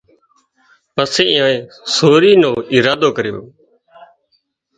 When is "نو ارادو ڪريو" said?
2.41-3.39